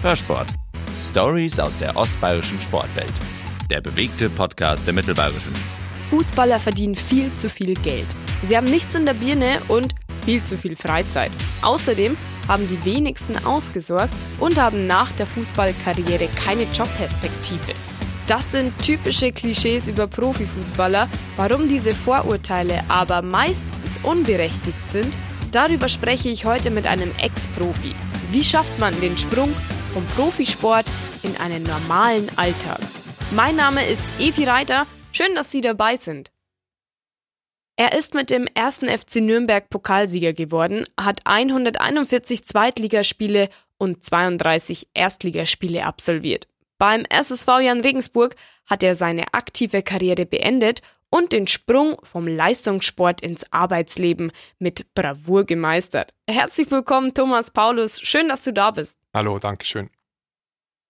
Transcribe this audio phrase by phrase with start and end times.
[0.00, 0.46] Hörsport.
[0.96, 3.12] Stories aus der ostbayerischen Sportwelt.
[3.68, 5.52] Der bewegte Podcast der Mittelbayerischen.
[6.08, 8.06] Fußballer verdienen viel zu viel Geld.
[8.44, 11.32] Sie haben nichts in der Birne und viel zu viel Freizeit.
[11.62, 12.16] Außerdem
[12.46, 17.74] haben die wenigsten ausgesorgt und haben nach der Fußballkarriere keine Jobperspektive.
[18.28, 21.08] Das sind typische Klischees über Profifußballer.
[21.36, 25.12] Warum diese Vorurteile aber meistens unberechtigt sind,
[25.50, 27.96] darüber spreche ich heute mit einem Ex-Profi.
[28.30, 29.52] Wie schafft man den Sprung
[29.98, 30.86] vom Profisport
[31.24, 32.78] in einen normalen Alltag?
[33.32, 34.86] Mein Name ist Evi Reiter.
[35.10, 36.30] Schön, dass Sie dabei sind.
[37.74, 45.84] Er ist mit dem ersten FC Nürnberg Pokalsieger geworden, hat 141 Zweitligaspiele und 32 Erstligaspiele
[45.84, 46.46] absolviert.
[46.78, 48.36] Beim SSV Jan Regensburg
[48.66, 50.80] hat er seine aktive Karriere beendet
[51.10, 56.14] und den Sprung vom Leistungssport ins Arbeitsleben mit Bravour gemeistert.
[56.28, 58.00] Herzlich willkommen, Thomas Paulus.
[58.00, 58.98] Schön, dass du da bist.
[59.14, 59.90] Hallo, danke schön.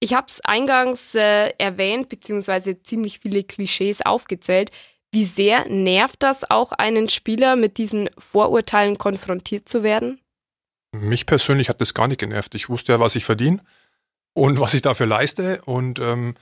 [0.00, 4.70] Ich habe es eingangs äh, erwähnt, beziehungsweise ziemlich viele Klischees aufgezählt.
[5.12, 10.20] Wie sehr nervt das auch einen Spieler, mit diesen Vorurteilen konfrontiert zu werden?
[10.92, 12.54] Mich persönlich hat das gar nicht genervt.
[12.54, 13.60] Ich wusste ja, was ich verdiene
[14.34, 15.62] und was ich dafür leiste.
[15.64, 16.34] Und ähm,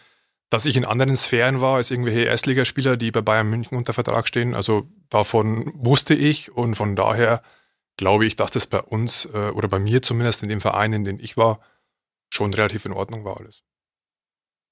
[0.51, 4.29] dass ich in anderen Sphären war als irgendwelche Erstligaspieler, die bei Bayern München unter Vertrag
[4.29, 4.55] stehen.
[4.55, 7.43] Also davon wusste ich und von daher
[7.97, 11.05] glaube ich, dass das bei uns äh, oder bei mir zumindest in dem Verein, in
[11.05, 11.61] dem ich war,
[12.29, 13.63] schon relativ in Ordnung war alles.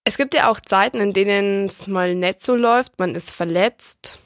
[0.05, 4.19] Es gibt ja auch Zeiten, in denen es mal nicht so läuft, man ist verletzt,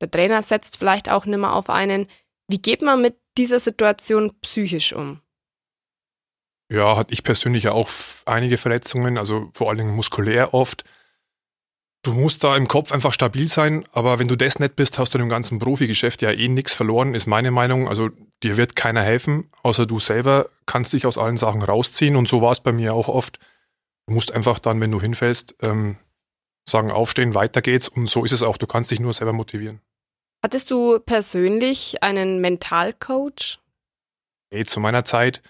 [0.00, 2.08] der Trainer setzt vielleicht auch nicht mehr auf einen.
[2.48, 5.20] Wie geht man mit dieser Situation psychisch um?
[6.70, 7.90] Ja, hatte ich persönlich ja auch
[8.24, 10.84] einige Verletzungen, also vor allen Dingen muskulär oft.
[12.02, 15.14] Du musst da im Kopf einfach stabil sein, aber wenn du das nicht bist, hast
[15.14, 17.88] du dem ganzen Profigeschäft ja eh nichts verloren, ist meine Meinung.
[17.88, 18.10] Also
[18.42, 22.42] dir wird keiner helfen, außer du selber kannst dich aus allen Sachen rausziehen und so
[22.42, 23.38] war es bei mir auch oft.
[24.06, 25.96] Du musst einfach dann, wenn du hinfällst, ähm,
[26.68, 28.58] sagen, aufstehen, weiter geht's und so ist es auch.
[28.58, 29.80] Du kannst dich nur selber motivieren.
[30.42, 33.60] Hattest du persönlich einen Mentalcoach?
[34.50, 35.42] Hey, zu meiner Zeit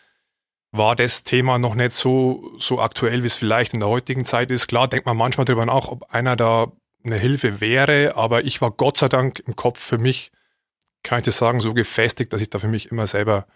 [0.76, 4.50] war das Thema noch nicht so, so aktuell, wie es vielleicht in der heutigen Zeit
[4.50, 4.66] ist.
[4.66, 6.72] Klar denkt man manchmal darüber nach, ob einer da
[7.04, 10.32] eine Hilfe wäre, aber ich war Gott sei Dank im Kopf für mich,
[11.04, 13.46] kann ich das sagen, so gefestigt, dass ich da für mich immer selber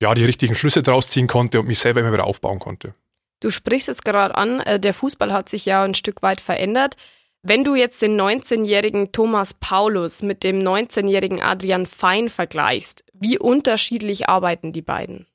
[0.00, 2.94] ja die richtigen Schlüsse draus ziehen konnte und mich selber immer wieder aufbauen konnte.
[3.40, 6.94] Du sprichst es gerade an, äh, der Fußball hat sich ja ein Stück weit verändert.
[7.42, 14.28] Wenn du jetzt den 19-jährigen Thomas Paulus mit dem 19-jährigen Adrian Fein vergleichst, wie unterschiedlich
[14.28, 15.26] arbeiten die beiden?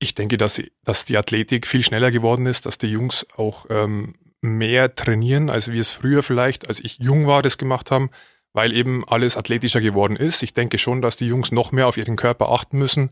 [0.00, 4.14] Ich denke, dass, dass die Athletik viel schneller geworden ist, dass die Jungs auch ähm,
[4.40, 8.10] mehr trainieren, als wir es früher vielleicht, als ich jung war, das gemacht haben,
[8.52, 10.42] weil eben alles athletischer geworden ist.
[10.42, 13.10] Ich denke schon, dass die Jungs noch mehr auf ihren Körper achten müssen.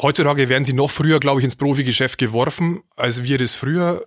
[0.00, 4.06] Heutzutage werden sie noch früher, glaube ich, ins Profigeschäft geworfen, als wir das früher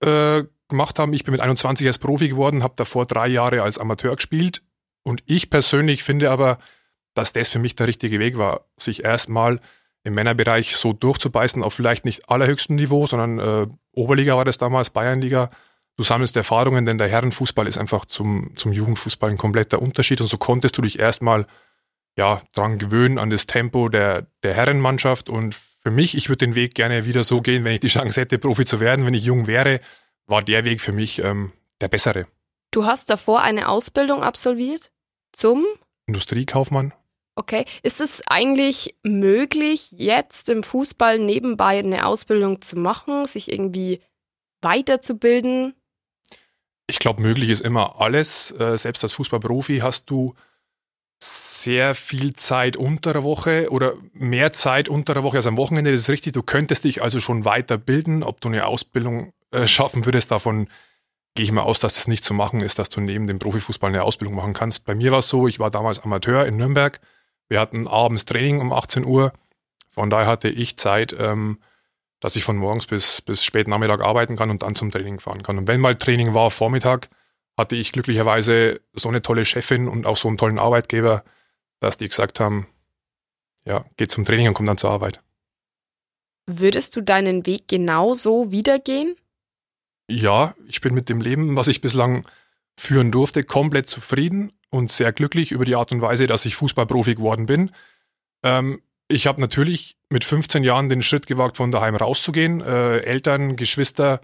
[0.00, 1.12] äh, gemacht haben.
[1.12, 4.62] Ich bin mit 21 als Profi geworden, habe davor drei Jahre als Amateur gespielt.
[5.02, 6.58] Und ich persönlich finde aber,
[7.14, 9.60] dass das für mich der richtige Weg war, sich erstmal
[10.04, 14.90] im Männerbereich so durchzubeißen auf vielleicht nicht allerhöchstem Niveau, sondern äh, Oberliga war das damals,
[14.90, 15.50] Bayernliga.
[15.96, 20.26] Du sammelst Erfahrungen, denn der Herrenfußball ist einfach zum, zum Jugendfußball ein kompletter Unterschied und
[20.26, 21.46] so konntest du dich erstmal
[22.16, 26.54] ja, dran gewöhnen an das Tempo der, der Herrenmannschaft und für mich, ich würde den
[26.54, 29.24] Weg gerne wieder so gehen, wenn ich die Chance hätte, Profi zu werden, wenn ich
[29.24, 29.80] jung wäre,
[30.26, 32.26] war der Weg für mich ähm, der bessere.
[32.70, 34.90] Du hast davor eine Ausbildung absolviert
[35.32, 35.64] zum
[36.06, 36.92] Industriekaufmann.
[37.36, 44.00] Okay, ist es eigentlich möglich, jetzt im Fußball nebenbei eine Ausbildung zu machen, sich irgendwie
[44.62, 45.74] weiterzubilden?
[46.86, 48.52] Ich glaube, möglich ist immer alles.
[48.52, 50.34] Äh, selbst als Fußballprofi hast du
[51.18, 55.90] sehr viel Zeit unter der Woche oder mehr Zeit unter der Woche als am Wochenende.
[55.90, 56.34] Das ist richtig.
[56.34, 58.22] Du könntest dich also schon weiterbilden.
[58.22, 60.68] Ob du eine Ausbildung äh, schaffen würdest, davon
[61.34, 63.88] gehe ich mal aus, dass das nicht zu machen ist, dass du neben dem Profifußball
[63.88, 64.84] eine Ausbildung machen kannst.
[64.84, 67.00] Bei mir war es so, ich war damals Amateur in Nürnberg
[67.48, 69.32] wir hatten abends Training um 18 Uhr.
[69.90, 71.58] Von daher hatte ich Zeit, ähm,
[72.20, 75.42] dass ich von morgens bis, bis spät Nachmittag arbeiten kann und dann zum Training fahren
[75.42, 75.58] kann.
[75.58, 77.10] Und wenn mal Training war, Vormittag,
[77.56, 81.22] hatte ich glücklicherweise so eine tolle Chefin und auch so einen tollen Arbeitgeber,
[81.80, 82.66] dass die gesagt haben,
[83.64, 85.20] ja, geh zum Training und komm dann zur Arbeit.
[86.46, 89.16] Würdest du deinen Weg genauso wiedergehen?
[90.10, 92.26] Ja, ich bin mit dem Leben, was ich bislang
[92.76, 97.14] führen durfte, komplett zufrieden und sehr glücklich über die Art und Weise, dass ich Fußballprofi
[97.14, 97.70] geworden bin.
[98.42, 103.56] Ähm, ich habe natürlich mit 15 Jahren den Schritt gewagt, von daheim rauszugehen, äh, Eltern,
[103.56, 104.20] Geschwister,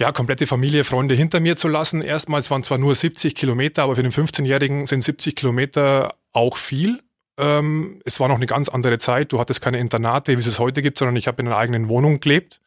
[0.00, 2.00] ja, komplette Familie, Freunde hinter mir zu lassen.
[2.00, 7.02] Erstmals waren zwar nur 70 Kilometer, aber für den 15-Jährigen sind 70 Kilometer auch viel.
[7.38, 9.30] Ähm, es war noch eine ganz andere Zeit.
[9.32, 11.88] Du hattest keine Internate, wie es es heute gibt, sondern ich habe in einer eigenen
[11.88, 12.60] Wohnung gelebt.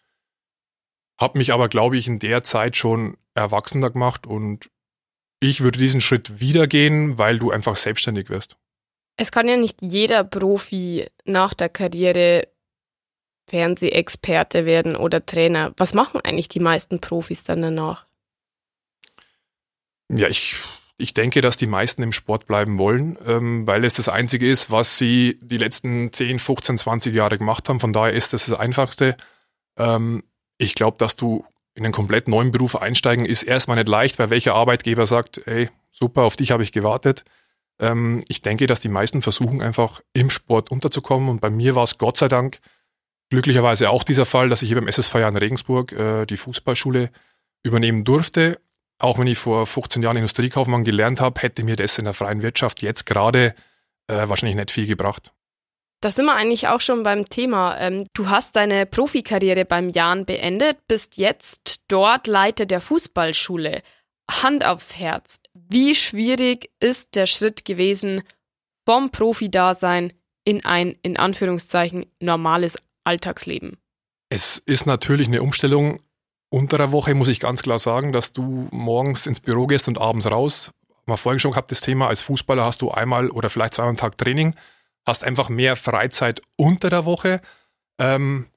[1.18, 4.70] Habe mich aber, glaube ich, in der Zeit schon erwachsener gemacht und
[5.44, 8.58] ich würde diesen Schritt wieder gehen, weil du einfach selbstständig wirst.
[9.18, 12.48] Es kann ja nicht jeder Profi nach der Karriere
[13.48, 15.74] Fernsehexperte werden oder Trainer.
[15.78, 18.08] Was machen eigentlich die meisten Profis dann danach?
[20.10, 20.56] Ja, ich,
[20.98, 24.72] ich denke, dass die meisten im Sport bleiben wollen, ähm, weil es das Einzige ist,
[24.72, 27.80] was sie die letzten 10, 15, 20 Jahre gemacht haben.
[27.80, 29.18] Von daher ist das das Einfachste.
[29.78, 30.24] Ähm,
[30.58, 34.30] ich glaube, dass du in einen komplett neuen Beruf einsteigen, ist erstmal nicht leicht, weil
[34.30, 37.24] welcher Arbeitgeber sagt, ey, super, auf dich habe ich gewartet.
[37.80, 41.84] Ähm, ich denke, dass die meisten versuchen einfach im Sport unterzukommen und bei mir war
[41.84, 42.60] es Gott sei Dank
[43.30, 47.10] glücklicherweise auch dieser Fall, dass ich hier beim SSV in Regensburg äh, die Fußballschule
[47.64, 48.60] übernehmen durfte.
[49.00, 52.44] Auch wenn ich vor 15 Jahren Industriekaufmann gelernt habe, hätte mir das in der freien
[52.44, 53.56] Wirtschaft jetzt gerade
[54.08, 55.34] äh, wahrscheinlich nicht viel gebracht.
[56.04, 57.80] Da sind wir eigentlich auch schon beim Thema.
[57.80, 63.82] Ähm, du hast deine Profikarriere beim Jan beendet, bist jetzt dort Leiter der Fußballschule.
[64.30, 65.40] Hand aufs Herz.
[65.54, 68.22] Wie schwierig ist der Schritt gewesen
[68.86, 70.12] vom Profi-Dasein
[70.44, 72.76] in ein, in Anführungszeichen, normales
[73.06, 73.78] Alltagsleben?
[74.28, 76.02] Es ist natürlich eine Umstellung
[76.50, 80.02] unter der Woche, muss ich ganz klar sagen, dass du morgens ins Büro gehst und
[80.02, 80.72] abends raus.
[81.06, 83.98] Mal vorhin schon gehabt, das Thema, als Fußballer hast du einmal oder vielleicht zweimal am
[83.98, 84.54] Tag Training
[85.06, 87.42] hast einfach mehr Freizeit unter der Woche.
[88.00, 88.48] Ähm,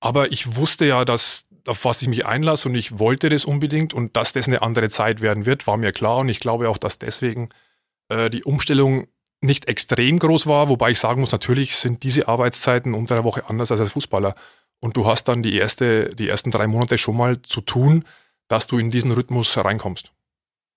[0.00, 3.94] aber ich wusste ja, dass auf was ich mich einlasse und ich wollte das unbedingt
[3.94, 6.76] und dass das eine andere Zeit werden wird, war mir klar und ich glaube auch,
[6.76, 7.50] dass deswegen
[8.08, 9.06] äh, die Umstellung
[9.40, 13.48] nicht extrem groß war, wobei ich sagen muss, natürlich sind diese Arbeitszeiten unter der Woche
[13.48, 14.34] anders als als Fußballer.
[14.80, 18.04] Und du hast dann die erste, die ersten drei Monate schon mal zu tun,
[18.48, 20.12] dass du in diesen Rhythmus reinkommst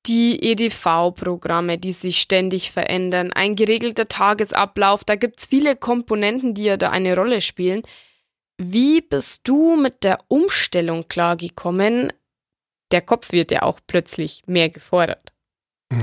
[0.08, 6.66] die EDV-Programme, die sich ständig verändern, ein geregelter Tagesablauf, da gibt es viele Komponenten, die
[6.66, 7.82] ja da eine Rolle spielen.
[8.58, 12.14] Wie bist du mit der Umstellung klargekommen?
[12.92, 15.34] Der Kopf wird ja auch plötzlich mehr gefordert.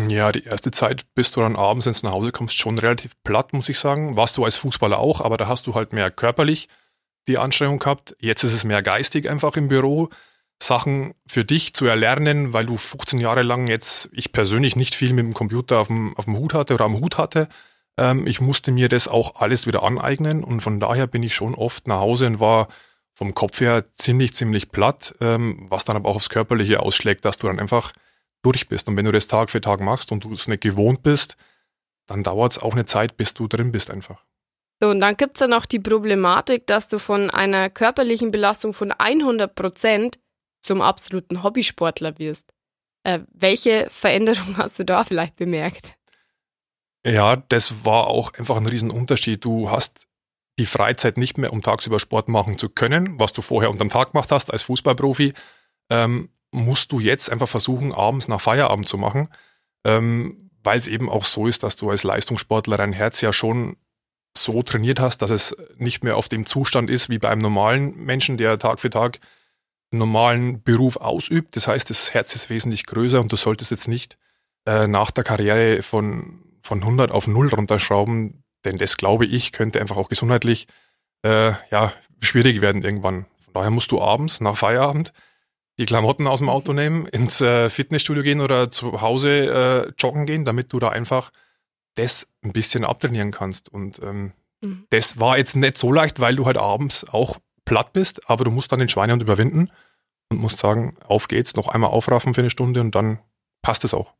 [0.08, 3.52] Ja, die erste Zeit, bis du dann abends ins nach Hause kommst, schon relativ platt,
[3.52, 4.16] muss ich sagen.
[4.16, 6.68] Warst du als Fußballer auch, aber da hast du halt mehr körperlich
[7.28, 8.16] die Anstrengung gehabt.
[8.18, 10.08] Jetzt ist es mehr geistig einfach im Büro.
[10.62, 15.12] Sachen für dich zu erlernen, weil du 15 Jahre lang jetzt, ich persönlich nicht viel
[15.12, 17.48] mit dem Computer auf dem, auf dem Hut hatte oder am Hut hatte.
[17.98, 21.54] Ähm, ich musste mir das auch alles wieder aneignen und von daher bin ich schon
[21.54, 22.68] oft nach Hause und war
[23.12, 27.38] vom Kopf her ziemlich, ziemlich platt, ähm, was dann aber auch aufs Körperliche ausschlägt, dass
[27.38, 27.92] du dann einfach
[28.42, 28.88] durch bist.
[28.88, 31.36] Und wenn du das Tag für Tag machst und du es nicht gewohnt bist,
[32.06, 34.24] dann dauert es auch eine Zeit, bis du drin bist einfach.
[34.80, 38.74] So, und dann gibt es ja noch die Problematik, dass du von einer körperlichen Belastung
[38.74, 40.18] von 100 Prozent
[40.62, 42.52] zum absoluten Hobbysportler wirst.
[43.04, 45.96] Äh, welche Veränderung hast du da vielleicht bemerkt?
[47.04, 49.44] Ja, das war auch einfach ein Riesenunterschied.
[49.44, 50.06] Du hast
[50.58, 54.12] die Freizeit nicht mehr, um tagsüber Sport machen zu können, was du vorher unterm Tag
[54.12, 55.32] gemacht hast als Fußballprofi,
[55.90, 59.28] ähm, musst du jetzt einfach versuchen, abends nach Feierabend zu machen,
[59.84, 63.76] ähm, weil es eben auch so ist, dass du als Leistungssportler dein Herz ja schon
[64.36, 67.96] so trainiert hast, dass es nicht mehr auf dem Zustand ist wie bei einem normalen
[67.96, 69.18] Menschen, der Tag für Tag
[69.92, 71.56] normalen Beruf ausübt.
[71.56, 74.18] Das heißt, das Herz ist wesentlich größer und du solltest jetzt nicht
[74.66, 79.80] äh, nach der Karriere von, von 100 auf 0 runterschrauben, denn das, glaube ich, könnte
[79.80, 80.66] einfach auch gesundheitlich
[81.22, 83.26] äh, ja, schwierig werden irgendwann.
[83.44, 85.12] Von daher musst du abends nach Feierabend
[85.78, 90.26] die Klamotten aus dem Auto nehmen, ins äh, Fitnessstudio gehen oder zu Hause äh, joggen
[90.26, 91.30] gehen, damit du da einfach
[91.94, 93.72] das ein bisschen abtrainieren kannst.
[93.72, 94.86] Und ähm, mhm.
[94.90, 98.50] das war jetzt nicht so leicht, weil du halt abends auch platt bist, aber du
[98.50, 99.70] musst dann den Schweinehund überwinden
[100.30, 103.18] und musst sagen, auf geht's, noch einmal aufraffen für eine Stunde und dann
[103.62, 104.12] passt es auch.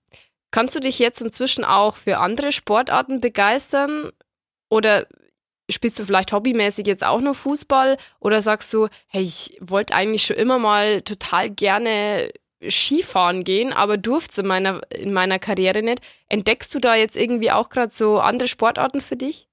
[0.51, 4.11] Kannst du dich jetzt inzwischen auch für andere Sportarten begeistern?
[4.69, 5.07] Oder
[5.71, 7.97] spielst du vielleicht hobbymäßig jetzt auch noch Fußball?
[8.21, 12.31] Oder sagst du, hey, ich wollte eigentlich schon immer mal total gerne
[12.69, 16.01] Skifahren gehen, aber durfte es in meiner, in meiner Karriere nicht.
[16.29, 19.49] Entdeckst du da jetzt irgendwie auch gerade so andere Sportarten für dich?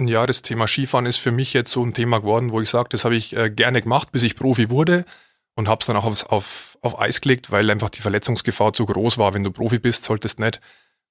[0.00, 2.88] Ja, das Thema Skifahren ist für mich jetzt so ein Thema geworden, wo ich sage,
[2.90, 5.04] das habe ich äh, gerne gemacht, bis ich Profi wurde
[5.54, 8.86] und habe es dann auch aufs, auf, auf Eis gelegt, weil einfach die Verletzungsgefahr zu
[8.86, 9.34] groß war.
[9.34, 10.60] Wenn du Profi bist, solltest nicht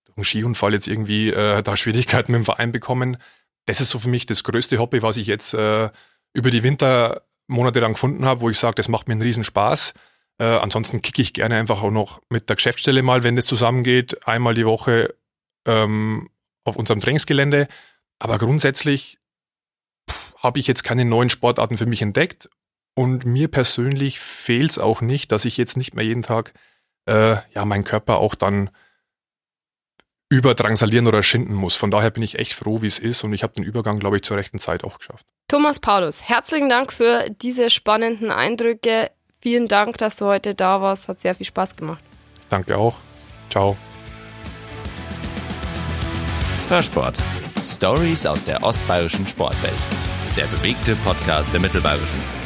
[0.03, 3.17] durch einen Skiunfall jetzt irgendwie äh, da Schwierigkeiten mit dem Verein bekommen.
[3.67, 5.89] Das ist so für mich das größte Hobby, was ich jetzt äh,
[6.33, 9.93] über die Wintermonate dann gefunden habe, wo ich sage, das macht mir einen riesen Spaß.
[10.39, 14.27] Äh, ansonsten kicke ich gerne einfach auch noch mit der Geschäftsstelle mal, wenn das zusammengeht,
[14.27, 15.15] einmal die Woche
[15.65, 16.29] ähm,
[16.65, 17.69] auf unserem Trainingsgelände
[18.23, 19.19] aber grundsätzlich
[20.37, 22.49] habe ich jetzt keine neuen Sportarten für mich entdeckt.
[22.95, 26.53] Und mir persönlich fehlt es auch nicht, dass ich jetzt nicht mehr jeden Tag
[27.05, 28.69] äh, ja meinen Körper auch dann
[30.29, 31.75] überdrangsalieren oder schinden muss.
[31.75, 34.15] Von daher bin ich echt froh, wie es ist und ich habe den Übergang, glaube
[34.15, 35.25] ich, zur rechten Zeit auch geschafft.
[35.49, 39.11] Thomas Paulus, herzlichen Dank für diese spannenden Eindrücke.
[39.41, 41.09] Vielen Dank, dass du heute da warst.
[41.09, 42.03] Hat sehr viel Spaß gemacht.
[42.49, 42.95] Danke auch.
[43.49, 43.75] Ciao.
[46.69, 47.17] Hörsport.
[47.63, 49.73] Stories aus der ostbayerischen Sportwelt.
[50.35, 52.42] Der bewegte Podcast der Mittelbayerischen.